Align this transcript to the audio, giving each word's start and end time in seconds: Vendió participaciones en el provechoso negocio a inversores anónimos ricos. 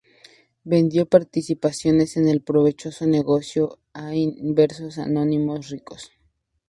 Vendió 0.63 1.05
participaciones 1.05 2.17
en 2.17 2.27
el 2.27 2.41
provechoso 2.41 3.05
negocio 3.05 3.77
a 3.93 4.15
inversores 4.15 4.97
anónimos 4.97 5.69
ricos. 5.69 6.11